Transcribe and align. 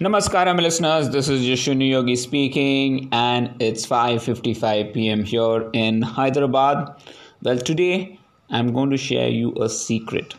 Namaskaram 0.00 0.60
listeners, 0.60 1.10
this 1.10 1.28
is 1.28 1.42
Yashuni 1.42 1.90
Yogi 1.90 2.14
speaking 2.14 3.08
and 3.10 3.60
it's 3.60 3.84
5:55 3.84 4.94
p.m. 4.94 5.24
here 5.24 5.68
in 5.72 6.02
Hyderabad. 6.02 7.02
Well, 7.42 7.58
today 7.58 8.20
I'm 8.48 8.72
going 8.72 8.90
to 8.90 8.96
share 8.96 9.28
you 9.28 9.52
a 9.60 9.68
secret. 9.68 10.36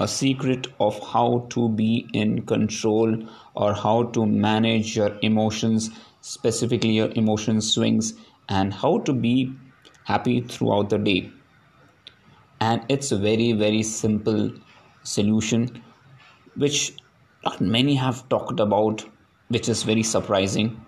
A 0.00 0.06
secret 0.06 0.66
of 0.80 1.00
how 1.14 1.46
to 1.56 1.70
be 1.70 2.10
in 2.12 2.44
control 2.44 3.16
or 3.54 3.72
how 3.72 4.02
to 4.18 4.26
manage 4.26 4.94
your 4.98 5.16
emotions, 5.22 5.90
specifically 6.20 6.92
your 7.00 7.10
emotion 7.24 7.62
swings 7.62 8.12
and 8.50 8.74
how 8.84 8.98
to 9.08 9.14
be 9.14 9.50
happy 10.04 10.42
throughout 10.42 10.90
the 10.90 10.98
day. 10.98 11.32
And 12.60 12.84
it's 12.90 13.12
a 13.12 13.16
very 13.30 13.52
very 13.52 13.82
simple 13.82 14.50
solution 15.04 15.82
which 16.54 16.92
not 17.44 17.60
many 17.60 17.94
have 17.94 18.28
talked 18.28 18.60
about, 18.60 19.04
which 19.48 19.68
is 19.68 19.82
very 19.82 20.02
surprising. 20.02 20.84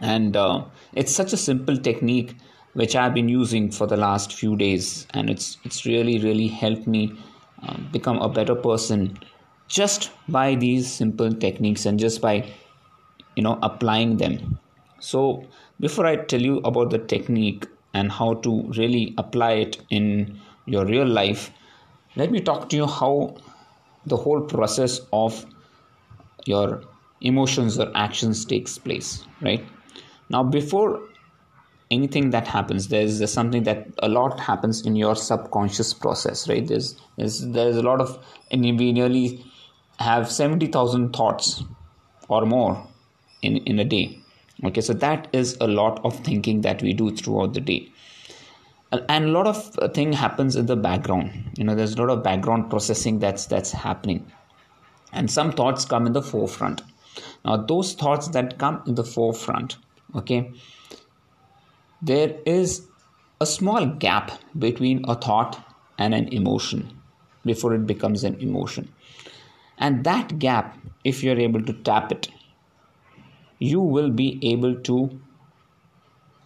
And 0.00 0.36
uh, 0.36 0.64
it's 0.92 1.14
such 1.14 1.32
a 1.32 1.36
simple 1.36 1.76
technique 1.76 2.36
which 2.74 2.94
I've 2.94 3.14
been 3.14 3.28
using 3.28 3.70
for 3.70 3.86
the 3.86 3.96
last 3.96 4.32
few 4.32 4.56
days, 4.56 5.06
and 5.10 5.28
it's 5.30 5.56
it's 5.64 5.84
really 5.84 6.18
really 6.18 6.46
helped 6.46 6.86
me 6.86 7.12
uh, 7.62 7.76
become 7.92 8.18
a 8.18 8.28
better 8.28 8.54
person 8.54 9.18
just 9.66 10.10
by 10.28 10.54
these 10.54 10.90
simple 10.90 11.32
techniques 11.32 11.86
and 11.86 11.98
just 11.98 12.20
by 12.20 12.48
you 13.36 13.42
know 13.42 13.58
applying 13.62 14.16
them. 14.18 14.58
So 15.00 15.44
before 15.80 16.06
I 16.06 16.16
tell 16.16 16.40
you 16.40 16.58
about 16.58 16.90
the 16.90 16.98
technique 16.98 17.66
and 17.94 18.12
how 18.12 18.34
to 18.34 18.62
really 18.76 19.14
apply 19.18 19.52
it 19.52 19.78
in 19.90 20.38
your 20.66 20.84
real 20.84 21.06
life, 21.06 21.50
let 22.16 22.30
me 22.30 22.40
talk 22.40 22.68
to 22.70 22.76
you 22.76 22.86
how 22.86 23.36
the 24.06 24.16
whole 24.16 24.40
process 24.40 25.00
of 25.12 25.44
your 26.48 26.82
emotions 27.20 27.78
or 27.78 27.90
actions 27.94 28.44
takes 28.44 28.78
place 28.78 29.24
right? 29.40 29.64
Now 30.30 30.42
before 30.42 31.00
anything 31.90 32.30
that 32.30 32.46
happens 32.46 32.88
there's, 32.88 33.30
something 33.32 33.62
that 33.64 33.86
a 33.98 34.08
lot 34.08 34.38
happens 34.38 34.84
in 34.86 34.96
your 34.96 35.14
subconscious 35.16 35.94
process 35.94 36.48
right? 36.48 36.66
There's 36.66 36.96
there's 37.16 37.40
there's 37.58 37.76
a 37.76 37.82
lot 37.82 38.00
of 38.00 38.18
and 38.50 38.62
we 38.62 38.92
nearly 38.92 39.44
have 39.98 40.30
70000 40.30 41.12
thoughts 41.12 41.62
or 42.28 42.46
more 42.46 42.86
in 43.42 43.58
in 43.58 43.78
a 43.78 43.84
day 43.84 44.18
okay? 44.64 44.80
So 44.80 44.92
that 44.94 45.28
is 45.32 45.56
a 45.60 45.66
lot 45.66 46.00
of 46.04 46.18
thinking 46.24 46.62
that 46.62 46.82
we 46.82 46.92
do 46.92 47.14
throughout 47.14 47.54
the 47.54 47.60
day. 47.60 47.92
And 48.90 49.26
a 49.26 49.28
lot 49.28 49.46
of 49.46 49.94
thing 49.94 50.14
happens 50.14 50.56
in 50.56 50.64
the 50.64 50.76
background. 50.76 51.50
You 51.58 51.64
know 51.64 51.74
there's 51.74 51.94
a 51.94 52.00
lot 52.00 52.10
of 52.10 52.22
background 52.22 52.70
processing 52.70 53.18
that's 53.18 53.46
that's 53.46 53.70
happening 53.70 54.24
and 55.12 55.30
some 55.30 55.52
thoughts 55.52 55.84
come 55.84 56.06
in 56.06 56.12
the 56.12 56.22
forefront. 56.22 56.82
Now 57.44 57.56
those 57.56 57.94
thoughts 57.94 58.28
that 58.28 58.58
come 58.58 58.82
in 58.86 58.94
the 58.94 59.04
forefront 59.04 59.76
okay 60.14 60.52
there 62.00 62.36
is 62.46 62.86
a 63.40 63.46
small 63.46 63.86
gap 63.86 64.30
between 64.58 65.04
a 65.08 65.14
thought 65.14 65.58
and 65.98 66.14
an 66.14 66.28
emotion 66.28 67.00
before 67.44 67.74
it 67.74 67.86
becomes 67.86 68.24
an 68.24 68.40
emotion. 68.40 68.92
And 69.78 70.04
that 70.04 70.38
gap 70.38 70.76
if 71.04 71.22
you're 71.22 71.38
able 71.38 71.62
to 71.62 71.72
tap 71.72 72.12
it 72.12 72.28
you 73.58 73.80
will 73.80 74.10
be 74.10 74.38
able 74.42 74.76
to 74.82 75.20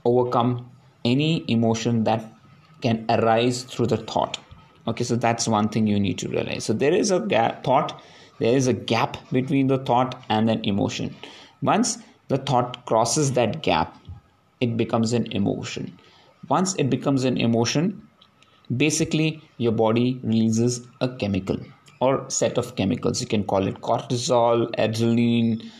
overcome 0.04 0.70
any 1.04 1.44
emotion 1.48 2.04
that 2.04 2.24
can 2.80 3.04
arise 3.08 3.62
through 3.64 3.86
the 3.86 3.96
thought. 3.96 4.38
Okay 4.86 5.04
so 5.04 5.16
that's 5.16 5.46
one 5.46 5.68
thing 5.68 5.86
you 5.86 6.00
need 6.00 6.18
to 6.18 6.28
realize. 6.28 6.64
So 6.64 6.72
there 6.72 6.92
is 6.92 7.10
a 7.10 7.20
gap, 7.20 7.64
thought 7.64 8.02
there 8.38 8.56
is 8.56 8.66
a 8.66 8.72
gap 8.72 9.16
between 9.30 9.66
the 9.66 9.78
thought 9.78 10.22
and 10.28 10.50
an 10.50 10.64
emotion. 10.64 11.14
Once 11.62 11.98
the 12.28 12.38
thought 12.38 12.84
crosses 12.86 13.32
that 13.32 13.62
gap 13.62 13.96
it 14.60 14.76
becomes 14.76 15.12
an 15.12 15.30
emotion. 15.32 15.98
Once 16.48 16.74
it 16.76 16.90
becomes 16.90 17.24
an 17.24 17.36
emotion 17.36 18.08
basically 18.76 19.40
your 19.58 19.72
body 19.72 20.20
releases 20.22 20.86
a 21.00 21.08
chemical 21.16 21.58
or 22.00 22.28
set 22.28 22.58
of 22.58 22.74
chemicals. 22.76 23.20
You 23.20 23.26
can 23.26 23.44
call 23.44 23.66
it 23.66 23.80
cortisol 23.80 24.74
adrenaline. 24.76 25.70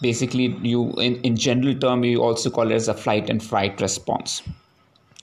Basically 0.00 0.46
you 0.62 0.92
in, 0.94 1.16
in 1.22 1.36
general 1.36 1.74
term 1.74 2.04
you 2.04 2.22
also 2.22 2.50
call 2.50 2.70
it 2.70 2.74
as 2.74 2.88
a 2.88 2.94
flight 2.94 3.30
and 3.30 3.42
fright 3.42 3.80
response. 3.80 4.42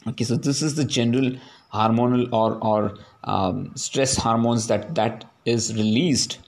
Okay 0.07 0.23
so 0.23 0.35
this 0.35 0.61
is 0.61 0.75
the 0.75 0.85
general 0.85 1.31
hormonal 1.73 2.27
or 2.33 2.57
or 2.61 2.97
um, 3.23 3.71
stress 3.75 4.15
hormones 4.17 4.67
that 4.67 4.95
that 4.95 5.25
is 5.45 5.73
released 5.75 6.39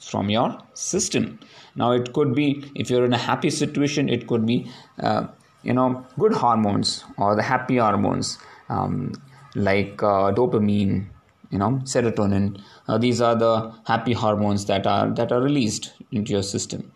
from 0.00 0.30
your 0.30 0.58
system. 0.74 1.38
Now 1.76 1.92
it 1.92 2.12
could 2.12 2.34
be 2.34 2.64
if 2.74 2.90
you're 2.90 3.04
in 3.04 3.12
a 3.12 3.18
happy 3.18 3.50
situation 3.50 4.08
it 4.08 4.26
could 4.26 4.46
be 4.46 4.70
uh, 5.02 5.26
you 5.62 5.72
know 5.72 6.04
good 6.18 6.32
hormones 6.32 7.04
or 7.16 7.36
the 7.36 7.42
happy 7.42 7.76
hormones 7.76 8.38
um, 8.68 9.12
like 9.54 10.02
uh, 10.02 10.32
dopamine 10.32 11.06
you 11.50 11.58
know 11.58 11.80
serotonin. 11.84 12.60
Uh, 12.88 12.98
these 12.98 13.20
are 13.20 13.36
the 13.36 13.72
happy 13.86 14.12
hormones 14.12 14.66
that 14.66 14.86
are 14.86 15.10
that 15.10 15.32
are 15.32 15.40
released 15.40 15.92
into 16.12 16.32
your 16.32 16.42
system. 16.42 16.90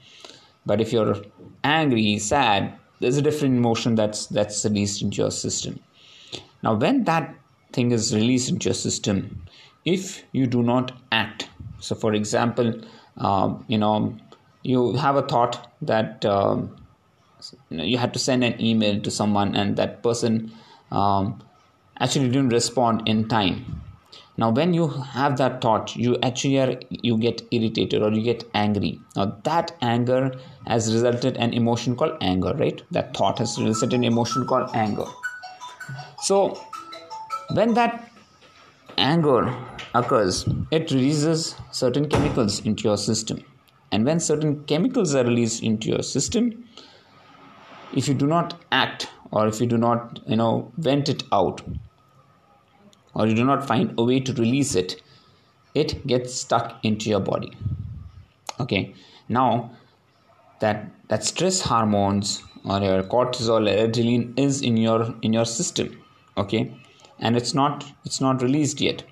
But 0.67 0.81
if 0.81 0.93
you're 0.93 1.17
angry 1.63 2.19
sad 2.19 2.79
there's 3.01 3.17
a 3.19 3.23
different 3.23 3.57
emotion 3.57 3.95
that's 3.95 4.27
that's 4.27 4.65
released 4.65 5.03
into 5.03 5.19
your 5.19 5.31
system. 5.31 5.81
Now, 6.63 6.75
when 6.75 7.05
that 7.05 7.35
thing 7.73 7.93
is 7.93 8.15
released 8.15 8.49
into 8.49 8.69
your 8.71 8.75
system, 8.75 9.45
if 9.85 10.25
you 10.33 10.47
do 10.47 10.63
not 10.63 10.93
act, 11.13 11.49
so 11.81 11.95
for 11.95 12.15
example, 12.15 12.73
uh, 13.17 13.55
you 13.67 13.79
know, 13.79 14.17
you 14.63 14.95
have 14.95 15.17
a 15.17 15.23
thought 15.23 15.73
that 15.83 16.25
um, 16.25 16.77
you 17.71 17.99
had 17.99 18.13
to 18.13 18.19
send 18.19 18.45
an 18.45 18.61
email 18.61 19.01
to 19.01 19.11
someone 19.11 19.55
and 19.55 19.77
that 19.77 20.03
person 20.03 20.53
um, 20.91 21.43
actually 22.01 22.29
didn't 22.29 22.51
respond 22.51 23.07
in 23.07 23.29
time. 23.29 23.83
Now 24.37 24.51
when 24.51 24.75
you 24.75 24.89
have 24.89 25.37
that 25.37 25.61
thought 25.61 25.95
you 25.95 26.17
actually 26.21 26.59
are 26.59 26.81
you 26.91 27.17
get 27.19 27.43
irritated 27.53 28.03
or 28.03 28.11
you 28.11 28.23
get 28.23 28.43
angry. 28.53 29.01
Now 29.15 29.39
that 29.45 29.77
anger 29.81 30.33
has 30.67 30.93
resulted 30.93 31.37
an 31.37 31.53
emotion 31.53 31.95
called 31.95 32.17
anger 32.21 32.53
right? 32.55 32.83
That 32.91 33.17
thought 33.17 33.39
has 33.39 33.61
resulted 33.61 33.93
an 33.95 34.05
emotion 34.05 34.45
called 34.47 34.71
anger. 34.75 35.07
So, 36.21 36.59
when 37.53 37.75
that 37.75 38.11
anger 38.97 39.55
occurs, 39.95 40.47
it 40.71 40.91
releases 40.91 41.55
certain 41.71 42.09
chemicals 42.09 42.61
into 42.65 42.85
your 42.85 42.97
system. 42.97 43.45
And 43.93 44.05
when 44.05 44.21
certain 44.21 44.65
chemicals 44.65 45.15
are 45.15 45.25
released 45.25 45.63
into 45.63 45.89
your 45.89 46.03
system, 46.03 46.69
if 47.95 48.09
you 48.09 48.15
do 48.15 48.27
not 48.27 48.61
act 48.73 49.09
or 49.31 49.47
if 49.47 49.61
you 49.61 49.67
do 49.67 49.79
not, 49.79 50.21
you 50.27 50.37
know, 50.37 50.73
vent 50.77 51.09
it 51.09 51.23
out, 51.33 51.63
or 53.15 53.27
you 53.27 53.35
do 53.35 53.45
not 53.45 53.67
find 53.67 53.95
a 53.99 54.05
way 54.05 54.21
to 54.21 54.33
release 54.35 54.75
it, 54.75 55.01
it 55.75 56.07
gets 56.07 56.35
stuck 56.35 56.85
into 56.85 57.09
your 57.09 57.21
body. 57.21 57.53
Okay, 58.61 58.95
now 59.29 59.71
that 60.61 60.91
that 61.09 61.25
stress 61.25 61.61
hormones 61.63 62.43
or 62.65 62.81
your 62.81 63.03
cortisol 63.03 63.69
or 63.71 63.89
adrenaline 63.89 64.39
is 64.39 64.63
in 64.63 64.77
your 64.77 65.15
in 65.23 65.33
your 65.33 65.45
system 65.45 65.89
okay 66.37 66.63
and 67.19 67.37
it's 67.37 67.55
not 67.55 67.85
it's 68.05 68.21
not 68.21 68.43
released 68.43 68.81
yet 68.81 69.03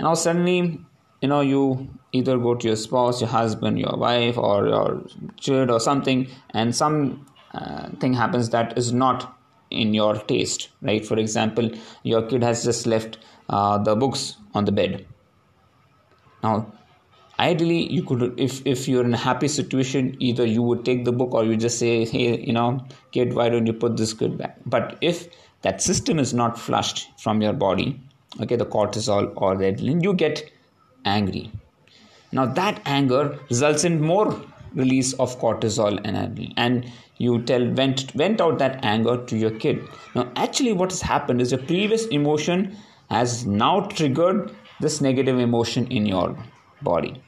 now 0.00 0.14
suddenly 0.14 0.80
you 1.20 1.28
know 1.28 1.40
you 1.40 1.88
either 2.12 2.38
go 2.38 2.54
to 2.54 2.68
your 2.68 2.76
spouse 2.76 3.20
your 3.20 3.30
husband 3.30 3.78
your 3.78 3.96
wife 3.96 4.38
or 4.38 4.66
your 4.66 5.02
child 5.36 5.70
or 5.70 5.80
something 5.80 6.28
and 6.50 6.74
some 6.74 7.26
uh, 7.54 7.88
thing 8.00 8.12
happens 8.12 8.50
that 8.50 8.76
is 8.76 8.92
not 8.92 9.34
in 9.70 9.94
your 9.94 10.16
taste. 10.16 10.68
Right 10.80 11.04
for 11.04 11.18
example 11.18 11.70
your 12.02 12.22
kid 12.22 12.42
has 12.42 12.64
just 12.64 12.86
left 12.86 13.18
uh, 13.48 13.78
the 13.78 13.96
books 13.96 14.36
on 14.54 14.64
the 14.64 14.72
bed. 14.72 15.06
Now 16.42 16.72
ideally 17.38 17.92
you 17.92 18.02
could 18.02 18.38
if 18.38 18.66
if 18.66 18.88
you're 18.88 19.04
in 19.04 19.14
a 19.14 19.18
happy 19.18 19.48
situation 19.48 20.16
either 20.18 20.44
you 20.44 20.62
would 20.62 20.84
take 20.84 21.04
the 21.04 21.12
book 21.12 21.34
or 21.34 21.44
you 21.44 21.56
just 21.56 21.78
say 21.78 22.04
hey 22.04 22.40
you 22.40 22.52
know 22.52 22.84
kid 23.12 23.34
why 23.34 23.48
don't 23.48 23.66
you 23.66 23.72
put 23.72 23.96
this 23.96 24.12
good 24.12 24.38
back? 24.38 24.58
But 24.66 24.98
if 25.00 25.28
that 25.62 25.82
system 25.82 26.18
is 26.18 26.32
not 26.32 26.58
flushed 26.58 27.08
from 27.20 27.42
your 27.42 27.52
body 27.52 28.00
okay 28.40 28.56
the 28.56 28.66
cortisol 28.66 29.32
or 29.36 29.56
the 29.56 29.72
adrenaline 29.72 30.02
you 30.02 30.14
get 30.14 30.50
angry. 31.04 31.50
Now 32.32 32.46
that 32.46 32.82
anger 32.84 33.38
results 33.48 33.84
in 33.84 34.00
more 34.00 34.40
release 34.74 35.12
of 35.14 35.38
cortisol 35.40 36.00
and 36.04 36.16
adrenaline. 36.16 36.54
And 36.56 36.92
you 37.16 37.42
tell 37.42 37.64
vent 37.66 38.10
vent 38.12 38.40
out 38.40 38.58
that 38.58 38.84
anger 38.84 39.16
to 39.24 39.36
your 39.36 39.50
kid. 39.50 39.80
Now 40.14 40.30
actually 40.36 40.72
what 40.72 40.90
has 40.90 41.02
happened 41.02 41.40
is 41.40 41.52
your 41.52 41.62
previous 41.62 42.06
emotion 42.06 42.76
has 43.10 43.46
now 43.46 43.80
triggered 43.80 44.54
this 44.80 45.00
negative 45.00 45.38
emotion 45.38 45.86
in 45.88 46.06
your 46.06 46.36
body. 46.82 47.20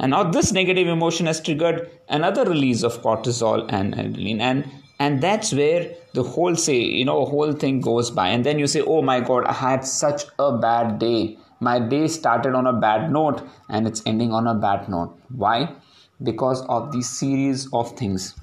And 0.00 0.10
now 0.10 0.24
this 0.24 0.52
negative 0.52 0.86
emotion 0.86 1.26
has 1.26 1.40
triggered 1.40 1.90
another 2.08 2.44
release 2.44 2.82
of 2.82 3.02
cortisol 3.02 3.66
and 3.72 3.94
adrenaline. 3.94 4.40
And 4.40 4.70
and 4.98 5.20
that's 5.20 5.52
where 5.52 5.94
the 6.12 6.22
whole 6.22 6.56
say 6.56 6.78
you 6.78 7.04
know 7.04 7.24
whole 7.24 7.52
thing 7.52 7.80
goes 7.80 8.10
by. 8.10 8.28
And 8.28 8.44
then 8.44 8.58
you 8.58 8.66
say 8.66 8.80
oh 8.80 9.02
my 9.02 9.20
god 9.20 9.44
i 9.44 9.52
had 9.52 9.84
such 9.84 10.24
a 10.38 10.56
bad 10.56 10.98
day. 10.98 11.38
My 11.60 11.78
day 11.80 12.06
started 12.08 12.54
on 12.54 12.66
a 12.66 12.72
bad 12.72 13.10
note 13.12 13.42
and 13.68 13.86
it's 13.86 14.02
ending 14.06 14.32
on 14.32 14.46
a 14.46 14.54
bad 14.54 14.88
note. 14.88 15.18
Why? 15.28 15.74
Because 16.22 16.62
of 16.66 16.92
these 16.92 17.08
series 17.08 17.68
of 17.72 17.96
things. 17.96 18.34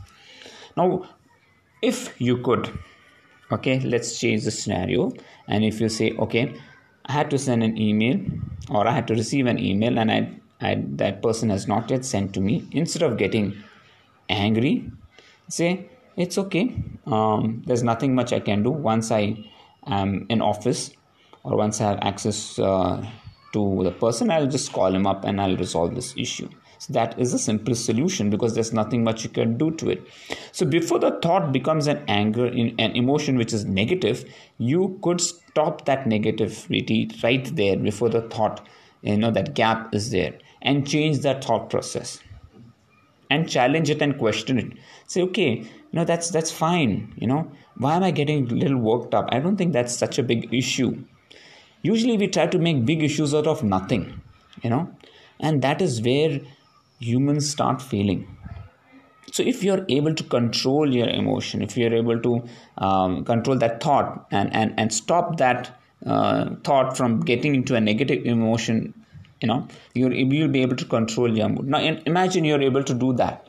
Now 0.78 1.07
if 1.81 2.13
you 2.19 2.38
could 2.38 2.78
okay 3.51 3.80
let's 3.80 4.19
change 4.19 4.44
the 4.44 4.51
scenario. 4.51 5.12
And 5.48 5.63
if 5.63 5.80
you 5.80 5.90
say 5.90 6.12
okay 6.13 6.54
i 7.08 7.12
had 7.12 7.30
to 7.30 7.38
send 7.38 7.63
an 7.63 7.78
email 7.78 8.19
or 8.69 8.88
i 8.88 8.92
had 8.92 9.08
to 9.08 9.13
receive 9.13 9.46
an 9.46 9.60
email 9.60 10.00
and 10.00 10.12
i, 10.12 10.30
I 10.60 10.84
that 11.01 11.22
person 11.22 11.51
has 11.51 11.68
not 11.68 11.92
yet 11.92 12.04
sent 12.04 12.34
to 12.34 12.42
me 12.42 12.68
instead 12.72 13.04
of 13.04 13.18
getting 13.18 13.56
angry 14.28 14.90
say 15.48 15.88
it's 16.18 16.38
okay. 16.38 16.76
Um, 17.06 17.64
there's 17.66 17.84
nothing 17.84 18.16
much 18.16 18.34
i 18.34 18.40
can 18.40 18.64
do. 18.64 18.72
Once 18.72 19.12
i 19.12 19.38
am 19.88 20.26
in 20.30 20.42
office 20.42 20.92
or 21.44 21.56
once 21.56 21.80
i 21.80 21.84
have 21.90 22.00
access 22.02 22.58
uh, 22.60 23.06
to 23.54 23.84
the 23.84 23.92
person 23.92 24.32
i'll 24.32 24.48
just 24.48 24.74
call 24.74 24.94
him 24.94 25.06
up 25.06 25.24
and 25.24 25.40
i'll 25.40 25.58
resolve 25.58 25.96
this 25.96 26.14
issue. 26.18 26.50
So 26.80 26.94
that 26.94 27.18
is 27.20 27.32
the 27.32 27.40
simplest 27.40 27.86
solution 27.86 28.30
because 28.30 28.54
there's 28.54 28.74
nothing 28.74 29.04
much 29.04 29.24
you 29.24 29.30
can 29.30 29.58
do 29.58 29.72
to 29.72 29.90
it. 29.90 30.08
So 30.52 30.66
before 30.66 31.00
the 31.00 31.18
thought 31.22 31.52
becomes 31.52 31.88
an 31.88 32.04
anger, 32.08 32.48
in 32.48 32.76
an 32.80 32.92
emotion 32.96 33.38
which 33.38 33.54
is 33.54 33.66
negative, 33.66 34.26
you 34.58 35.00
could 35.02 35.22
stop 35.22 35.86
that 35.86 36.06
negativity 36.06 37.24
right 37.24 37.56
there 37.56 37.78
before 37.78 38.10
the 38.10 38.22
thought, 38.22 38.66
you 39.02 39.18
know, 39.18 39.32
that 39.32 39.54
gap 39.54 39.94
is 39.96 40.12
there, 40.12 40.34
and 40.62 40.88
change 40.88 41.20
that 41.20 41.44
thought 41.44 41.70
process, 41.70 42.20
and 43.30 43.50
challenge 43.50 43.89
it 43.89 44.01
and 44.01 44.18
question 44.18 44.60
it. 44.60 44.74
Say, 45.07 45.22
okay, 45.24 45.66
no, 45.92 46.06
that's 46.06 46.30
that's 46.30 46.51
fine. 46.51 47.13
You 47.18 47.27
know, 47.27 47.51
why 47.77 47.95
am 47.95 48.04
I 48.04 48.12
getting 48.12 48.51
a 48.51 48.54
little 48.54 48.77
worked 48.77 49.13
up? 49.13 49.30
I 49.31 49.39
don't 49.39 49.57
think 49.57 49.74
that's 49.74 49.95
such 49.95 50.19
a 50.19 50.24
big 50.24 50.54
issue. 50.54 51.04
Usually, 51.81 52.18
we 52.18 52.27
try 52.27 52.48
to 52.48 52.57
make 52.57 52.86
big 52.86 53.04
issues 53.04 53.33
out 53.33 53.48
of 53.48 53.63
nothing. 53.63 54.22
You 54.63 54.69
know, 54.69 54.89
and 55.39 55.62
that 55.62 55.81
is 55.81 56.01
where 56.01 56.39
humans 57.00 57.50
start 57.50 57.81
failing 57.81 58.36
so 59.31 59.44
if 59.44 59.63
you're 59.63 59.86
able 59.89 60.13
to 60.13 60.24
control 60.24 60.94
your 60.95 61.07
emotion 61.10 61.62
if 61.62 61.75
you're 61.77 61.94
able 61.94 62.19
to 62.19 62.44
um, 62.77 63.25
control 63.25 63.57
that 63.57 63.81
thought 63.81 64.27
and, 64.31 64.54
and, 64.54 64.74
and 64.77 64.94
stop 64.94 65.38
that 65.38 65.77
uh, 66.06 66.51
thought 66.63 66.95
from 66.95 67.19
getting 67.22 67.56
into 67.56 67.75
a 67.75 67.81
negative 67.81 68.25
emotion 68.25 68.94
you 69.42 69.48
know 69.48 69.68
you'll, 69.94 70.14
you'll 70.14 70.50
be 70.50 70.62
able 70.62 70.76
to 70.76 70.86
control 70.86 71.36
your 71.38 71.50
mood. 71.50 71.68
Now 71.68 71.80
imagine 71.80 72.46
you're 72.46 72.62
able 72.62 72.84
to 72.84 72.94
do 72.94 73.14
that. 73.14 73.48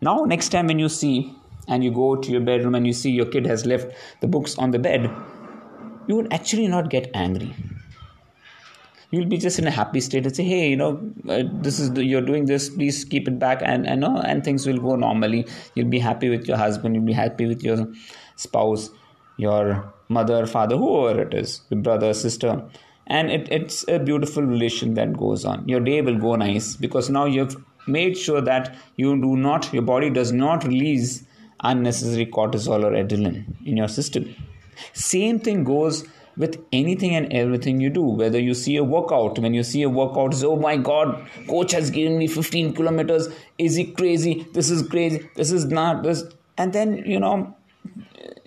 Now 0.00 0.24
next 0.24 0.50
time 0.50 0.66
when 0.66 0.78
you 0.78 0.88
see 0.88 1.34
and 1.66 1.84
you 1.84 1.90
go 1.90 2.16
to 2.16 2.30
your 2.30 2.40
bedroom 2.40 2.74
and 2.74 2.86
you 2.86 2.92
see 2.92 3.10
your 3.10 3.26
kid 3.26 3.46
has 3.46 3.66
left 3.66 3.92
the 4.20 4.26
books 4.26 4.56
on 4.58 4.70
the 4.70 4.78
bed 4.78 5.10
you 6.08 6.16
would 6.16 6.32
actually 6.32 6.66
not 6.66 6.90
get 6.90 7.10
angry. 7.14 7.54
You'll 9.10 9.28
be 9.28 9.38
just 9.38 9.58
in 9.58 9.66
a 9.66 9.70
happy 9.70 10.00
state 10.00 10.26
and 10.26 10.36
say 10.36 10.44
hey 10.44 10.68
you 10.68 10.76
know 10.76 10.90
uh, 11.28 11.42
this 11.66 11.78
is 11.78 11.92
the, 11.92 12.04
you're 12.04 12.26
doing 12.30 12.44
this 12.46 12.68
please 12.68 13.04
keep 13.04 13.28
it 13.28 13.38
back 13.38 13.62
and 13.62 13.86
and 13.86 14.02
know 14.02 14.18
and 14.18 14.44
things 14.44 14.66
will 14.66 14.78
go 14.78 14.96
normally. 14.96 15.46
You'll 15.74 15.88
be 15.88 15.98
happy 15.98 16.28
with 16.28 16.46
your 16.48 16.58
husband 16.58 16.94
you'll 16.94 17.10
be 17.12 17.14
happy 17.20 17.46
with 17.46 17.62
your 17.62 17.86
spouse 18.36 18.90
your 19.36 19.92
mother 20.08 20.46
father 20.46 20.76
whoever 20.76 21.22
it 21.22 21.32
is 21.32 21.62
your 21.70 21.80
brother 21.80 22.12
sister 22.12 22.52
and 23.08 23.30
it, 23.30 23.48
it's 23.50 23.84
a 23.88 23.98
beautiful 23.98 24.42
relation 24.42 24.94
that 24.94 25.16
goes 25.16 25.44
on. 25.44 25.66
Your 25.66 25.80
day 25.80 26.02
will 26.02 26.18
go 26.18 26.36
nice 26.36 26.76
because 26.76 27.08
now 27.08 27.24
you've 27.24 27.56
made 27.86 28.16
sure 28.16 28.42
that 28.42 28.76
you 28.96 29.20
do 29.20 29.34
not 29.36 29.72
your 29.72 29.82
body 29.82 30.10
does 30.10 30.30
not 30.30 30.64
release 30.64 31.24
unnecessary 31.60 32.26
cortisol 32.26 32.84
or 32.84 32.92
adrenaline 32.92 33.44
in 33.64 33.76
your 33.76 33.88
system. 33.88 34.34
Same 34.92 35.40
thing 35.40 35.64
goes 35.64 36.04
with 36.36 36.62
anything 36.70 37.16
and 37.16 37.32
everything 37.32 37.80
you 37.80 37.90
do. 37.90 38.02
Whether 38.02 38.38
you 38.38 38.54
see 38.54 38.76
a 38.76 38.84
workout 38.84 39.38
when 39.38 39.54
you 39.54 39.62
see 39.62 39.82
a 39.82 39.88
workout 39.88 40.40
oh 40.44 40.56
my 40.56 40.76
god 40.76 41.26
coach 41.48 41.72
has 41.72 41.90
given 41.90 42.18
me 42.18 42.26
15 42.26 42.74
kilometers. 42.74 43.28
Is 43.56 43.74
he 43.74 43.86
crazy? 43.92 44.46
This 44.52 44.70
is 44.70 44.86
crazy. 44.86 45.28
This 45.34 45.50
is 45.50 45.64
not 45.64 46.02
this. 46.02 46.24
And 46.58 46.74
then 46.74 47.04
you 47.06 47.18
know 47.18 47.56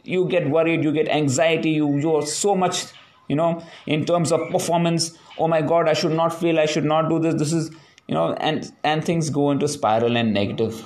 you 0.03 0.27
get 0.27 0.49
worried 0.49 0.83
you 0.83 0.91
get 0.91 1.07
anxiety 1.07 1.71
you 1.71 1.97
you're 1.97 2.25
so 2.25 2.55
much 2.55 2.85
you 3.31 3.37
know 3.41 3.49
in 3.95 4.05
terms 4.11 4.31
of 4.37 4.45
performance 4.55 5.07
oh 5.37 5.47
my 5.55 5.61
god 5.71 5.89
i 5.93 5.95
should 6.01 6.17
not 6.21 6.37
fail 6.43 6.59
i 6.65 6.67
should 6.75 6.89
not 6.93 7.09
do 7.13 7.19
this 7.25 7.35
this 7.43 7.53
is 7.59 7.71
you 8.07 8.15
know 8.19 8.27
and 8.49 8.71
and 8.91 9.09
things 9.09 9.29
go 9.39 9.49
into 9.55 9.67
spiral 9.77 10.21
and 10.21 10.33
negative 10.39 10.85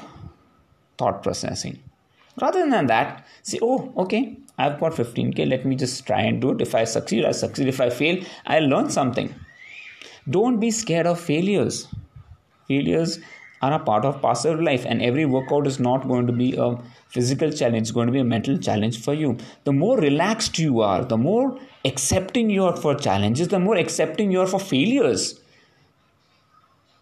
thought 1.01 1.21
processing 1.27 1.77
rather 2.45 2.65
than 2.74 2.92
that 2.95 3.25
say 3.51 3.59
oh 3.69 3.77
okay 4.06 4.24
I've 4.57 4.80
got 4.80 4.94
15k, 4.94 5.47
let 5.50 5.65
me 5.65 5.75
just 5.75 6.06
try 6.07 6.21
and 6.21 6.42
do 6.42 6.51
it. 6.51 6.62
If 6.62 6.75
I 6.75 6.86
succeed, 6.86 7.25
I 7.25 7.31
succeed. 7.31 7.68
If 7.68 7.81
I 7.81 7.89
fail, 7.89 8.24
I'll 8.45 8.68
learn 8.68 8.89
something. 8.89 9.36
Don't 10.30 10.59
be 10.59 10.71
scared 10.71 11.07
of 11.07 11.19
failures. 11.19 11.88
Failures 12.68 13.19
are 13.62 13.74
a 13.74 13.80
part 13.80 14.06
of 14.06 14.22
passive 14.22 14.60
life, 14.60 14.86
and 14.86 15.02
every 15.02 15.25
workout 15.25 15.68
is 15.68 15.80
not 15.80 16.07
going 16.07 16.28
to 16.28 16.34
be 16.34 16.56
a 16.57 16.78
physical 17.07 17.52
challenge, 17.52 17.84
it's 17.84 17.92
going 17.92 18.07
to 18.07 18.13
be 18.13 18.19
a 18.19 18.25
mental 18.25 18.57
challenge 18.57 19.02
for 19.02 19.13
you. 19.13 19.38
The 19.63 19.72
more 19.72 19.98
relaxed 19.98 20.60
you 20.60 20.81
are, 20.81 21.04
the 21.06 21.18
more 21.18 21.57
accepting 21.86 22.50
you 22.50 22.66
are 22.66 22.75
for 22.75 22.96
challenges, 22.96 23.48
the 23.48 23.60
more 23.60 23.75
accepting 23.75 24.31
you 24.31 24.42
are 24.42 24.48
for 24.48 24.60
failures, 24.60 25.40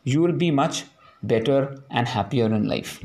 you 0.04 0.22
will 0.22 0.34
be 0.34 0.52
much 0.52 0.84
better 1.24 1.82
and 1.90 2.08
happier 2.08 2.46
in 2.46 2.68
life. 2.68 3.04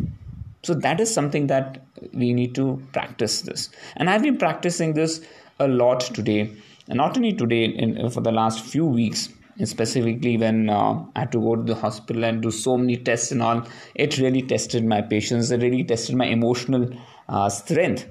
So 0.63 0.75
that 0.75 1.01
is 1.01 1.13
something 1.13 1.47
that 1.47 1.83
we 2.13 2.33
need 2.35 2.55
to 2.57 2.83
practice 2.93 3.43
this. 3.43 3.71
And 3.97 4.11
i've 4.11 4.23
been 4.23 4.39
practicing 4.39 4.95
this 4.95 5.21
a 5.59 5.69
lot 5.69 6.01
today 6.01 6.53
and 6.89 6.97
not 6.97 7.17
only 7.17 7.33
today 7.33 7.65
in, 7.65 8.11
for 8.11 8.21
the 8.21 8.33
last 8.33 8.65
few 8.65 8.87
weeks 8.87 9.29
specifically 9.65 10.37
when 10.37 10.71
uh, 10.71 11.05
i 11.17 11.21
had 11.21 11.33
to 11.33 11.41
go 11.41 11.57
to 11.57 11.63
the 11.63 11.75
hospital 11.75 12.25
and 12.25 12.43
do 12.43 12.51
so 12.51 12.77
many 12.77 12.97
tests 12.97 13.33
and 13.33 13.43
all 13.43 13.67
it 13.95 14.19
really 14.19 14.43
tested 14.43 14.85
my 14.85 15.03
patience. 15.03 15.51
It 15.51 15.63
really 15.63 15.85
tested 15.85 16.15
my 16.15 16.27
emotional 16.27 16.89
uh, 17.29 17.49
strength. 17.49 18.07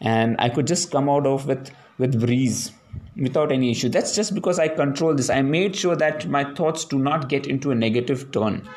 And 0.00 0.36
i 0.38 0.48
could 0.48 0.66
just 0.66 0.90
come 0.90 1.08
out 1.08 1.26
of 1.26 1.46
with 1.46 1.70
with 1.98 2.20
breeze 2.20 2.72
without 3.16 3.52
any 3.52 3.70
issue. 3.70 3.88
That's 3.88 4.14
just 4.14 4.34
because 4.34 4.58
i 4.58 4.68
control 4.68 5.14
this. 5.14 5.30
I 5.30 5.42
made 5.42 5.76
sure 5.76 5.96
that 5.96 6.26
my 6.26 6.44
thoughts 6.54 6.84
do 6.84 6.98
not 6.98 7.28
get 7.28 7.46
into 7.46 7.70
a 7.70 7.74
negative 7.74 8.30
turn. 8.32 8.68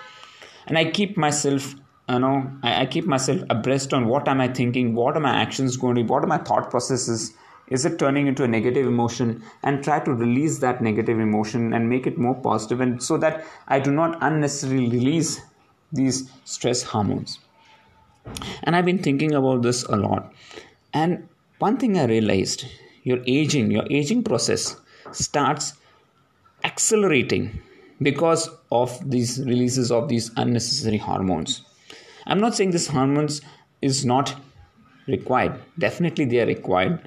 And 0.68 0.78
i 0.78 0.86
keep 0.90 1.18
myself 1.18 1.76
you 2.10 2.20
know 2.20 2.52
I, 2.64 2.82
I, 2.82 2.86
keep 2.86 3.06
myself 3.06 3.42
abreast 3.50 3.94
on 3.94 4.08
what 4.08 4.28
am 4.28 4.40
i 4.42 4.48
thinking 4.48 4.96
what 4.96 5.18
are 5.18 5.20
my 5.20 5.36
actions 5.42 5.76
going 5.78 5.96
to 5.96 6.04
be 6.04 6.08
what 6.08 6.24
are 6.24 6.28
my 6.28 6.38
thought 6.38 6.70
processes 6.70 7.34
is 7.70 7.86
it 7.86 8.00
turning 8.00 8.28
into 8.28 8.44
a 8.44 8.48
negative 8.48 8.88
emotion? 8.88 9.44
And 9.64 9.84
try 9.84 10.00
to 10.00 10.14
release 10.14 10.60
that 10.60 10.82
negative 10.82 11.20
emotion 11.20 11.74
and 11.74 11.90
make 11.90 12.08
it 12.08 12.18
more 12.18 12.36
positive 12.36 12.82
and 12.82 13.02
so 13.02 13.18
that 13.18 13.46
i 13.68 13.80
do 13.80 13.92
not 13.92 14.18
unnecessarily 14.22 14.90
release 14.90 15.42
these 15.92 16.30
stress 16.46 16.84
hormones. 16.84 17.40
And 18.64 18.76
i've 18.76 18.86
been 18.86 19.04
thinking 19.04 19.34
about 19.34 19.62
this 19.62 19.84
a 19.84 19.96
lot. 19.96 20.34
And 20.94 21.28
one 21.60 21.78
thing 21.78 21.98
i 21.98 22.06
realized 22.06 22.66
your 23.04 23.20
aging 23.28 23.72
your 23.72 23.86
aging 23.90 24.24
process 24.24 24.76
starts 25.12 25.74
accelerating 26.64 27.62
because 28.02 28.50
of 28.72 28.98
these 29.10 29.40
releases 29.46 29.92
of 29.92 30.08
these 30.08 30.32
unnecessary 30.36 30.98
hormones. 30.98 31.64
I'm 32.26 32.40
not 32.40 32.56
saying 32.56 32.72
this 32.72 32.88
hormones 32.88 33.42
is 33.82 34.06
not 34.06 34.36
required. 35.08 35.60
Definitely 35.80 36.26
they 36.26 36.42
are 36.42 36.46
required 36.46 37.00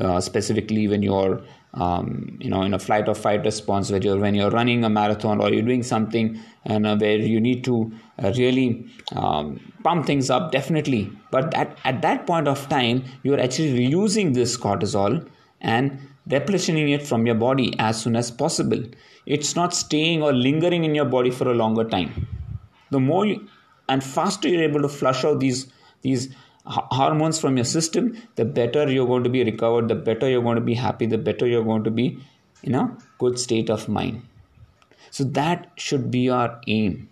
uh, 0.00 0.20
specifically 0.20 0.88
when 0.88 1.02
you're 1.02 1.40
um, 1.74 2.38
you 2.40 2.48
know 2.48 2.62
in 2.62 2.74
a 2.74 2.78
flight 2.78 3.08
or 3.08 3.14
fight 3.14 3.44
response 3.44 3.90
where 3.90 4.00
you're 4.00 4.18
when 4.18 4.34
you're 4.34 4.50
running 4.50 4.84
a 4.84 4.88
marathon 4.88 5.40
or 5.40 5.50
you're 5.50 5.62
doing 5.62 5.82
something 5.82 6.40
and 6.64 6.86
uh, 6.86 6.96
where 6.96 7.18
you 7.18 7.40
need 7.40 7.64
to 7.64 7.92
uh, 8.22 8.32
really 8.36 8.86
um, 9.16 9.60
pump 9.84 10.06
things 10.06 10.30
up 10.30 10.50
definitely. 10.52 11.10
But 11.30 11.54
at, 11.54 11.78
at 11.84 12.02
that 12.02 12.26
point 12.26 12.48
of 12.48 12.68
time 12.68 13.04
you're 13.22 13.40
actually 13.40 13.78
reusing 13.78 14.34
this 14.34 14.56
cortisol 14.56 15.28
and 15.60 15.98
replenishing 16.26 16.88
it 16.88 17.06
from 17.06 17.26
your 17.26 17.34
body 17.34 17.74
as 17.78 18.00
soon 18.00 18.16
as 18.16 18.30
possible. 18.30 18.82
It's 19.26 19.54
not 19.56 19.74
staying 19.74 20.22
or 20.22 20.32
lingering 20.32 20.84
in 20.84 20.94
your 20.94 21.04
body 21.04 21.30
for 21.30 21.50
a 21.50 21.54
longer 21.54 21.84
time. 21.84 22.26
The 22.90 23.00
more 23.00 23.26
you, 23.26 23.46
and 23.88 24.02
faster 24.02 24.48
you're 24.48 24.62
able 24.62 24.82
to 24.82 24.88
flush 24.88 25.24
out 25.24 25.40
these 25.40 25.70
these 26.02 26.34
hormones 26.68 27.40
from 27.40 27.56
your 27.56 27.64
system 27.64 28.16
the 28.36 28.44
better 28.44 28.90
you're 28.90 29.06
going 29.06 29.24
to 29.24 29.30
be 29.30 29.42
recovered 29.42 29.88
the 29.88 29.94
better 29.94 30.28
you're 30.28 30.42
going 30.42 30.56
to 30.56 30.66
be 30.70 30.74
happy 30.74 31.06
the 31.06 31.18
better 31.18 31.46
you're 31.46 31.64
going 31.64 31.84
to 31.84 31.90
be 31.90 32.18
in 32.62 32.74
a 32.74 32.96
good 33.18 33.38
state 33.38 33.70
of 33.70 33.88
mind. 33.88 34.22
So 35.10 35.24
that 35.24 35.70
should 35.76 36.10
be 36.10 36.28
our 36.28 36.60
aim. 36.66 37.08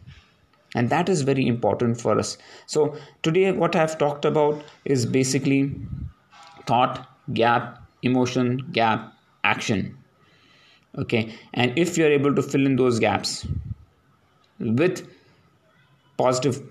And 0.74 0.90
that 0.90 1.08
is 1.08 1.22
very 1.22 1.46
important 1.46 2.00
for 2.00 2.18
us. 2.18 2.36
So 2.66 2.96
today 3.22 3.50
what 3.52 3.76
i've 3.76 3.96
talked 3.98 4.24
about 4.24 4.62
is 4.84 5.06
basically 5.06 5.74
thought 6.66 7.08
gap 7.32 7.82
emotion 8.02 8.58
gap 8.72 9.12
action. 9.44 9.96
Okay? 10.98 11.34
And 11.54 11.78
if 11.78 11.96
you're 11.96 12.10
able 12.10 12.34
to 12.34 12.42
fill 12.42 12.66
in 12.66 12.76
those 12.76 12.98
gaps 12.98 13.46
with 14.58 15.06
positive 16.16 16.62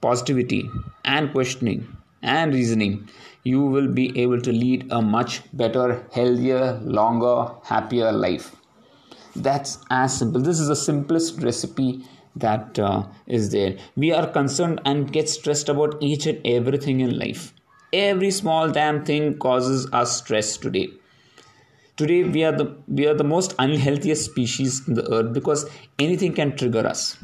positivity 0.00 0.68
and 1.04 1.32
questioning 1.32 1.95
and 2.26 2.52
reasoning. 2.52 3.08
You 3.44 3.62
will 3.62 3.88
be 3.88 4.18
able 4.20 4.40
to 4.42 4.52
lead 4.52 4.88
a 4.90 5.00
much 5.00 5.42
better 5.52 6.04
healthier 6.12 6.80
longer 6.82 7.52
happier 7.64 8.12
life. 8.12 8.54
That's 9.34 9.78
as 9.90 10.18
simple. 10.18 10.40
This 10.40 10.58
is 10.58 10.68
the 10.68 10.76
simplest 10.76 11.42
recipe 11.42 12.04
that 12.34 12.78
uh, 12.78 13.04
is 13.26 13.50
there. 13.50 13.76
We 13.96 14.12
are 14.12 14.26
concerned 14.26 14.80
and 14.84 15.12
get 15.12 15.28
stressed 15.28 15.68
about 15.68 15.96
each 16.02 16.26
and 16.26 16.40
everything 16.46 17.00
in 17.00 17.18
life. 17.18 17.52
Every 17.92 18.30
small 18.30 18.70
damn 18.70 19.04
thing 19.04 19.38
causes 19.38 19.88
us 19.92 20.18
stress 20.18 20.56
today. 20.56 20.88
Today 21.96 22.24
we 22.24 22.44
are 22.44 22.52
the 22.52 22.76
we 22.88 23.06
are 23.06 23.14
the 23.14 23.24
most 23.24 23.54
unhealthiest 23.58 24.24
species 24.26 24.86
in 24.86 24.94
the 24.94 25.10
earth 25.10 25.32
because 25.32 25.64
anything 25.98 26.34
can 26.34 26.54
trigger 26.54 26.86
us 26.86 27.16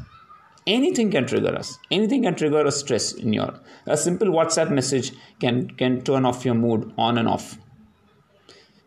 anything 0.67 1.11
can 1.11 1.25
trigger 1.25 1.55
us. 1.55 1.77
Anything 1.91 2.23
can 2.23 2.35
trigger 2.35 2.65
a 2.65 2.71
stress 2.71 3.13
in 3.13 3.33
your 3.33 3.53
a 3.85 3.97
simple 3.97 4.27
whatsapp 4.27 4.69
message 4.69 5.11
can 5.39 5.69
can 5.81 6.01
turn 6.01 6.25
off 6.25 6.45
your 6.45 6.55
mood 6.55 6.91
on 6.97 7.17
and 7.17 7.27
off. 7.27 7.57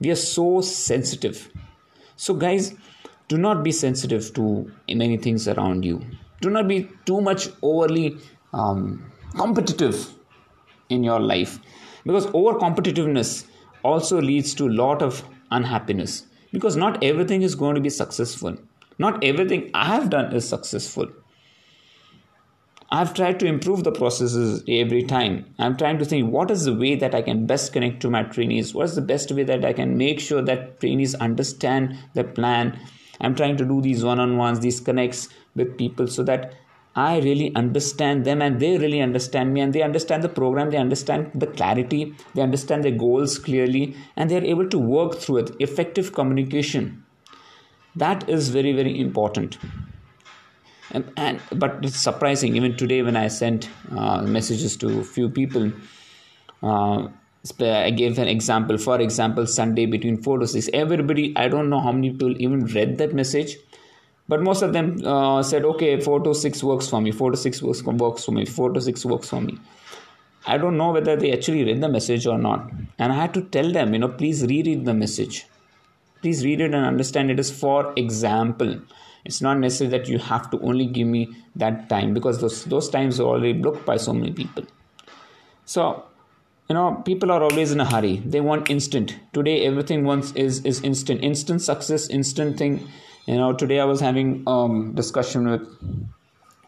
We 0.00 0.10
are 0.10 0.22
so 0.22 0.60
sensitive. 0.60 1.50
So 2.16 2.34
guys 2.34 2.74
do 3.28 3.36
not 3.36 3.62
be 3.64 3.72
sensitive 3.72 4.32
to 4.34 4.70
many 4.88 5.16
things 5.16 5.48
around 5.48 5.84
you. 5.84 6.02
Do 6.40 6.50
not 6.50 6.68
be 6.68 6.88
too 7.06 7.20
much 7.20 7.48
overly 7.62 8.16
um, 8.52 9.10
competitive 9.36 10.08
in 10.88 11.02
your 11.02 11.20
life. 11.20 11.58
Because 12.04 12.26
over 12.34 12.58
competitiveness 12.58 13.46
also 13.82 14.20
leads 14.20 14.54
to 14.54 14.68
a 14.68 14.76
lot 14.82 15.02
of 15.02 15.24
unhappiness. 15.50 16.26
Because 16.52 16.76
not 16.76 17.02
everything 17.02 17.42
is 17.42 17.54
going 17.54 17.74
to 17.74 17.80
be 17.80 17.90
successful. 17.90 18.56
Not 18.98 19.22
everything 19.22 19.70
i 19.74 19.84
have 19.84 20.08
done 20.08 20.34
is 20.34 20.48
successful 20.48 21.08
I've 22.88 23.14
tried 23.14 23.40
to 23.40 23.46
improve 23.46 23.82
the 23.82 23.90
processes 23.90 24.62
every 24.68 25.02
time. 25.02 25.44
I'm 25.58 25.76
trying 25.76 25.98
to 25.98 26.04
think 26.04 26.30
what 26.30 26.52
is 26.52 26.66
the 26.66 26.74
way 26.74 26.94
that 26.94 27.16
I 27.16 27.22
can 27.22 27.44
best 27.44 27.72
connect 27.72 28.00
to 28.02 28.10
my 28.10 28.22
trainees? 28.22 28.74
What 28.74 28.84
is 28.84 28.94
the 28.94 29.02
best 29.02 29.32
way 29.32 29.42
that 29.42 29.64
I 29.64 29.72
can 29.72 29.96
make 29.96 30.20
sure 30.20 30.40
that 30.42 30.78
trainees 30.78 31.16
understand 31.16 31.98
the 32.14 32.22
plan? 32.22 32.78
I'm 33.20 33.34
trying 33.34 33.56
to 33.56 33.64
do 33.64 33.80
these 33.80 34.04
one 34.04 34.20
on 34.20 34.36
ones, 34.36 34.60
these 34.60 34.78
connects 34.78 35.28
with 35.56 35.76
people 35.76 36.06
so 36.06 36.22
that 36.24 36.54
I 36.94 37.18
really 37.18 37.52
understand 37.56 38.24
them 38.24 38.40
and 38.40 38.60
they 38.60 38.78
really 38.78 39.00
understand 39.00 39.52
me 39.52 39.62
and 39.62 39.72
they 39.72 39.82
understand 39.82 40.22
the 40.22 40.28
program, 40.28 40.70
they 40.70 40.78
understand 40.78 41.32
the 41.34 41.48
clarity, 41.48 42.14
they 42.34 42.42
understand 42.42 42.84
their 42.84 42.92
goals 42.92 43.36
clearly, 43.36 43.96
and 44.14 44.30
they're 44.30 44.44
able 44.44 44.68
to 44.68 44.78
work 44.78 45.16
through 45.16 45.38
it. 45.38 45.56
Effective 45.58 46.12
communication. 46.12 47.04
That 47.96 48.28
is 48.28 48.50
very, 48.50 48.72
very 48.72 49.00
important 49.00 49.58
and, 50.92 51.10
and 51.16 51.40
but 51.52 51.78
it's 51.82 51.96
surprising 51.96 52.56
even 52.56 52.76
today 52.76 53.02
when 53.02 53.16
i 53.16 53.28
sent 53.28 53.68
uh, 53.96 54.22
messages 54.22 54.76
to 54.76 55.00
a 55.00 55.04
few 55.04 55.28
people 55.28 55.72
uh, 56.62 57.08
i 57.60 57.90
gave 57.90 58.18
an 58.18 58.26
example. 58.26 58.76
For 58.76 59.00
example 59.00 59.46
sunday 59.46 59.86
between 59.86 60.22
4 60.22 60.38
to 60.40 60.46
6 60.46 60.68
everybody 60.72 61.32
i 61.36 61.48
don't 61.48 61.70
know 61.70 61.80
how 61.80 61.92
many 61.92 62.10
people 62.10 62.34
even 62.40 62.66
read 62.66 62.98
that 62.98 63.14
message 63.14 63.56
but 64.28 64.42
most 64.42 64.62
of 64.62 64.72
them 64.72 64.96
uh, 65.04 65.42
said 65.42 65.64
okay 65.64 66.00
4 66.00 66.20
to 66.24 66.34
6 66.34 66.62
works 66.64 66.88
for 66.88 67.00
me 67.00 67.12
4 67.12 67.32
to 67.32 67.36
6 67.36 67.62
works, 67.62 67.82
works 67.84 68.24
for 68.24 68.32
me 68.32 68.44
4 68.44 68.72
to 68.72 68.80
6 68.80 69.04
works 69.06 69.28
for 69.28 69.40
me. 69.40 69.58
I 70.46 70.58
don't 70.58 70.76
know 70.76 70.92
whether 70.92 71.16
they 71.16 71.32
actually 71.32 71.64
read 71.64 71.80
the 71.80 71.88
message 71.88 72.26
or 72.26 72.38
not. 72.38 72.70
And 72.98 73.12
i 73.12 73.16
had 73.16 73.34
to 73.34 73.42
tell 73.42 73.70
them 73.70 73.92
you 73.92 74.00
know 74.00 74.08
please 74.08 74.44
reread 74.44 74.84
the 74.84 74.94
message. 74.94 75.46
Please 76.22 76.44
read 76.44 76.60
it 76.60 76.74
and 76.74 76.86
understand 76.86 77.30
it 77.30 77.38
is 77.38 77.50
for 77.50 77.92
example 77.96 78.80
it's 79.26 79.42
not 79.42 79.58
necessary 79.58 79.90
that 79.90 80.08
you 80.08 80.18
have 80.18 80.50
to 80.50 80.60
only 80.60 80.86
give 80.86 81.08
me 81.08 81.28
that 81.56 81.88
time 81.88 82.14
because 82.14 82.40
those 82.40 82.64
those 82.64 82.88
times 82.88 83.18
are 83.20 83.30
already 83.34 83.52
booked 83.52 83.84
by 83.84 83.96
so 83.96 84.12
many 84.18 84.32
people. 84.32 84.64
So 85.64 86.04
you 86.68 86.74
know 86.74 87.02
people 87.04 87.32
are 87.36 87.42
always 87.42 87.72
in 87.72 87.80
a 87.80 87.88
hurry. 87.94 88.16
They 88.34 88.40
want 88.40 88.70
instant. 88.70 89.16
Today 89.32 89.56
everything 89.66 90.04
wants 90.04 90.32
is 90.46 90.64
is 90.64 90.80
instant. 90.92 91.24
Instant 91.30 91.62
success 91.62 92.08
instant 92.08 92.56
thing. 92.62 92.78
You 93.26 93.38
know 93.42 93.52
today 93.62 93.80
i 93.84 93.88
was 93.92 94.04
having 94.08 94.30
um 94.46 94.94
discussion 95.00 95.48
with 95.50 95.66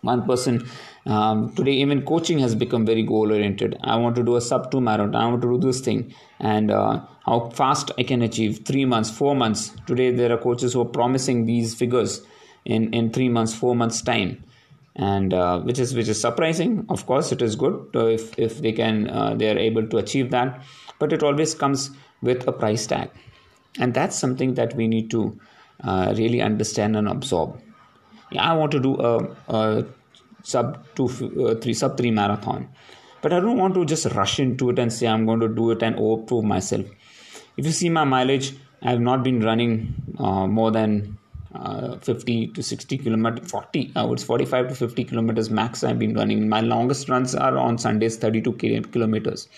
one 0.08 0.24
person. 0.26 0.58
Um, 1.06 1.54
today 1.54 1.72
even 1.82 2.02
coaching 2.08 2.40
has 2.40 2.54
become 2.62 2.84
very 2.88 3.02
goal 3.10 3.32
oriented 3.32 3.76
i 3.82 3.96
want 3.96 4.16
to 4.16 4.22
do 4.22 4.34
a 4.40 4.40
sub 4.48 4.70
2 4.72 4.80
marathon. 4.88 5.14
I 5.14 5.26
want 5.26 5.42
to 5.42 5.52
do 5.52 5.60
this 5.66 5.80
thing. 5.80 6.02
And 6.40 6.72
uh, 6.80 7.00
how 7.28 7.38
fast 7.60 7.92
i 7.98 8.08
can 8.10 8.26
achieve. 8.30 8.58
3 8.72 8.84
months 8.96 9.14
4 9.20 9.36
months. 9.44 9.70
Today 9.92 10.10
there 10.22 10.34
are 10.38 10.42
coaches 10.48 10.72
who 10.72 10.82
are 10.86 10.92
promising 10.98 11.46
these 11.52 11.78
figures 11.84 12.18
in 12.76 12.92
in 12.92 13.10
three 13.10 13.28
months 13.28 13.54
four 13.54 13.74
months 13.74 14.02
time. 14.02 14.44
And 14.94 15.32
uh, 15.32 15.60
which 15.60 15.78
is 15.78 15.94
which 15.94 16.08
is 16.08 16.20
surprising. 16.20 16.84
Of 16.88 17.06
course 17.06 17.32
it 17.32 17.42
is 17.42 17.56
good 17.56 17.90
if 17.94 18.38
if 18.38 18.60
they 18.62 18.72
can 18.72 19.08
uh, 19.10 19.34
they 19.34 19.50
are 19.50 19.58
able 19.58 19.86
to 19.94 19.98
achieve 19.98 20.30
that. 20.32 20.62
But 20.98 21.12
it 21.12 21.22
always 21.22 21.54
comes 21.54 21.90
with 22.20 22.46
a 22.48 22.52
price 22.52 22.86
tag. 22.86 23.10
And 23.78 23.94
that's 23.94 24.16
something 24.16 24.54
that 24.54 24.74
we 24.74 24.88
need 24.88 25.10
to 25.12 25.38
uh, 25.84 26.14
really 26.16 26.42
understand 26.42 26.96
and 26.96 27.08
absorb. 27.08 27.60
Yeah, 28.30 28.50
i 28.50 28.54
want 28.54 28.72
to 28.72 28.80
do 28.80 28.96
a, 29.10 29.12
a 29.58 29.86
sub 30.42 30.84
two 30.96 31.06
uh, 31.46 31.54
three 31.60 31.74
sub 31.74 31.96
three 31.96 32.10
marathon. 32.10 32.68
But 33.22 33.32
i 33.32 33.40
don't 33.40 33.56
want 33.58 33.74
to 33.74 33.84
just 33.84 34.06
rush 34.16 34.38
into 34.40 34.70
it 34.70 34.78
and 34.78 34.92
say 34.92 35.06
i'm 35.06 35.24
going 35.26 35.40
to 35.40 35.48
do 35.60 35.70
it 35.70 35.82
and 35.82 35.96
overprove 35.96 36.44
myself. 36.44 36.86
If 37.56 37.64
you 37.66 37.72
see 37.72 37.88
my 38.00 38.04
mileage 38.16 38.52
i 38.82 38.90
have 38.90 39.00
not 39.00 39.22
been 39.22 39.40
running 39.40 39.72
uh, 40.18 40.46
more 40.58 40.70
than 40.72 41.18
uh, 41.54 41.96
50 41.96 42.48
to 42.48 42.62
60 42.62 42.98
kilometer 42.98 43.42
40 43.42 43.92
i 43.96 44.04
would 44.04 44.20
45 44.20 44.68
to 44.68 44.74
50 44.74 45.04
kilometers 45.04 45.50
max 45.50 45.82
i've 45.82 45.98
been 45.98 46.14
running. 46.14 46.48
My 46.48 46.60
longest 46.60 47.08
runs 47.08 47.34
are 47.34 47.56
on 47.56 47.78
sundays 47.78 48.16
32 48.16 48.82
kilometers. 48.92 49.48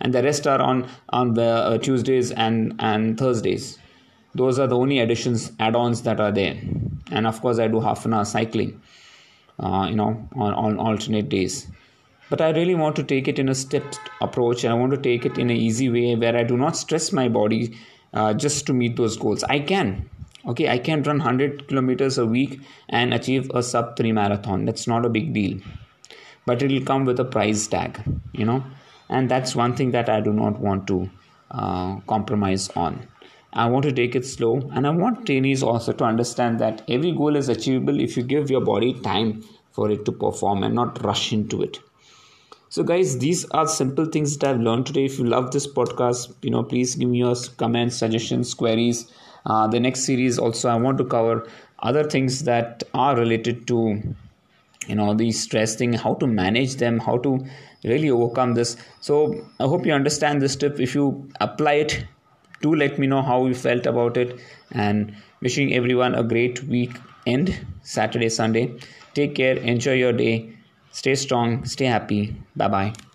And 0.00 0.14
the 0.14 0.22
rest 0.22 0.46
are 0.46 0.60
on 0.60 0.88
on 1.08 1.34
the 1.34 1.48
uh, 1.48 1.78
tuesdays 1.78 2.30
and 2.32 2.74
and 2.78 3.18
thursdays. 3.18 3.78
Those 4.34 4.58
are 4.58 4.66
the 4.66 4.76
only 4.76 5.00
additions 5.00 5.52
add-ons 5.58 6.02
that 6.02 6.20
are 6.20 6.32
there. 6.32 6.56
And 7.10 7.26
of 7.26 7.40
course 7.40 7.58
i 7.58 7.66
do 7.66 7.80
half 7.80 8.06
an 8.06 8.14
hour 8.14 8.24
cycling 8.24 8.80
uh, 9.58 9.86
you 9.90 9.96
know 9.96 10.28
on, 10.36 10.54
on 10.54 10.78
alternate 10.78 11.28
days. 11.28 11.66
But 12.30 12.40
i 12.40 12.50
really 12.50 12.76
want 12.76 12.94
to 12.96 13.02
take 13.02 13.26
it 13.26 13.38
in 13.40 13.48
a 13.48 13.54
stepped 13.54 13.98
approach 14.20 14.62
and 14.64 14.72
i 14.72 14.76
want 14.76 14.92
to 14.92 15.02
take 15.10 15.26
it 15.26 15.38
in 15.38 15.50
an 15.50 15.56
easy 15.56 15.90
way 15.90 16.14
where 16.14 16.36
i 16.36 16.44
do 16.44 16.56
not 16.56 16.76
stress 16.76 17.12
my 17.12 17.28
body 17.28 17.76
uh, 18.14 18.32
just 18.34 18.66
to 18.66 18.72
meet 18.72 18.96
those 18.96 19.16
goals. 19.16 19.42
I 19.44 19.60
can 19.60 20.08
okay 20.50 20.68
i 20.68 20.78
can 20.78 21.02
run 21.02 21.18
100 21.18 21.68
kilometers 21.68 22.18
a 22.18 22.26
week 22.26 22.60
and 22.88 23.14
achieve 23.14 23.50
a 23.54 23.62
sub 23.62 23.96
3 23.96 24.12
marathon. 24.12 24.64
That's 24.64 24.86
not 24.86 25.06
a 25.06 25.08
big 25.08 25.32
deal. 25.32 25.58
But 26.46 26.62
it 26.62 26.70
will 26.70 26.84
come 26.84 27.04
with 27.04 27.20
a 27.20 27.24
price 27.24 27.66
tag 27.66 28.00
you 28.32 28.44
know? 28.44 28.64
And 29.08 29.30
that's 29.30 29.54
one 29.54 29.76
thing 29.76 29.92
that 29.92 30.08
i 30.08 30.20
do 30.20 30.32
not 30.32 30.58
want 30.58 30.86
to 30.88 31.10
uh, 31.50 32.00
compromise 32.06 32.68
on. 32.70 33.06
I 33.52 33.66
want 33.66 33.84
to 33.84 33.92
take 33.92 34.16
it 34.16 34.26
slow 34.26 34.70
and 34.74 34.86
i 34.86 34.90
want 34.90 35.26
trainees 35.26 35.62
also 35.62 35.92
to 35.92 36.04
understand 36.04 36.58
that 36.60 36.82
every 36.88 37.12
goal 37.12 37.36
is 37.36 37.48
achievable 37.48 38.00
if 38.00 38.16
you 38.16 38.22
give 38.22 38.50
your 38.50 38.62
body 38.62 38.94
time 38.94 39.42
for 39.72 39.90
it 39.90 40.04
to 40.06 40.12
perform 40.12 40.62
and 40.62 40.74
not 40.74 41.02
rush 41.04 41.32
into 41.32 41.62
it. 41.62 41.78
So 42.68 42.82
guys 42.82 43.18
these 43.18 43.44
are 43.50 43.68
simple 43.68 44.06
things 44.06 44.36
that 44.38 44.50
i've 44.50 44.60
learned 44.60 44.86
today. 44.86 45.04
If 45.04 45.18
you 45.18 45.26
love 45.26 45.50
this 45.52 45.66
podcast 45.66 46.34
you 46.42 46.50
know 46.50 46.64
please 46.64 46.94
give 46.94 47.08
me 47.08 47.18
your 47.18 47.36
comments 47.58 47.96
suggestions 47.96 48.54
queries 48.54 49.10
uh, 49.46 49.66
the 49.66 49.80
next 49.80 50.04
series 50.04 50.38
also 50.38 50.68
i 50.68 50.74
want 50.76 50.98
to 50.98 51.04
cover 51.04 51.46
other 51.80 52.04
things 52.04 52.44
that 52.44 52.82
are 52.94 53.16
related 53.16 53.66
to 53.66 54.00
you 54.88 54.94
know 54.94 55.14
the 55.14 55.30
stress 55.32 55.74
thing 55.76 55.92
how 55.92 56.14
to 56.14 56.26
manage 56.26 56.76
them 56.76 56.98
how 56.98 57.16
to 57.18 57.44
really 57.84 58.10
overcome 58.10 58.54
this. 58.54 58.76
So 59.00 59.44
i 59.60 59.64
hope 59.64 59.86
you 59.86 59.92
understand 59.92 60.42
this 60.42 60.56
tip. 60.56 60.80
If 60.80 60.94
you 60.94 61.28
apply 61.40 61.74
it 61.84 62.04
do 62.60 62.74
let 62.74 62.98
me 62.98 63.06
know 63.08 63.22
how 63.22 63.46
you 63.46 63.54
felt 63.54 63.86
about 63.86 64.16
it. 64.16 64.40
And 64.70 65.14
wishing 65.40 65.74
everyone 65.74 66.14
a 66.14 66.22
great 66.22 66.62
week 66.64 66.96
end 67.26 67.54
saturday 67.82 68.28
sunday. 68.28 68.78
Take 69.14 69.34
care. 69.34 69.56
Enjoy 69.56 69.92
your 69.92 70.12
day. 70.12 70.56
Stay 70.90 71.14
strong. 71.14 71.64
Stay 71.64 71.86
happy. 71.86 72.36
Bye 72.56 72.68
bye 72.68 73.11